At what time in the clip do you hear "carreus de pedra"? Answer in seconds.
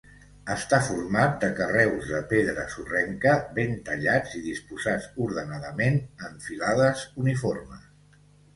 1.59-2.63